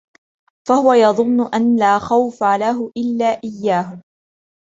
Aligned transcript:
فَهُوَ 0.67 0.93
يَظُنُّ 0.93 1.41
أَنْ 1.53 1.75
لَا 1.75 1.99
خَوْفَ 1.99 2.43
لَهُ 2.43 2.91
إلَّا 2.97 3.39
إيَّاهُ 3.43 4.01